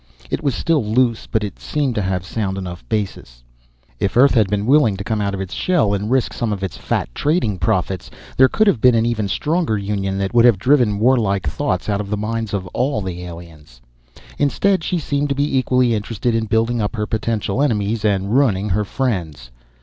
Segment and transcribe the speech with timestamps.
[0.31, 3.43] It was still loose, but it seemed to have sound enough a basis.
[3.99, 6.63] If Earth had been willing to come out of its shell and risk some of
[6.63, 10.57] its fat trading profits, there could have been an even stronger union that would have
[10.57, 13.79] driven war like thoughts out of the minds of all the aliens.
[14.39, 18.69] Instead, she seemed to be equally interested in building up her potential enemies and ruining
[18.69, 19.51] her friends.